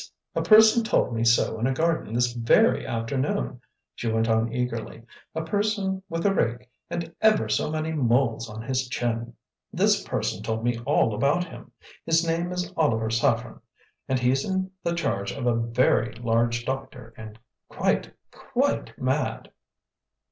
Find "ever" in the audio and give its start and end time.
7.21-7.47